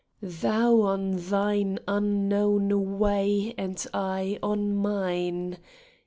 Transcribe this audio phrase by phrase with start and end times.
[0.23, 5.59] Thou on thine unknown way and I on mine.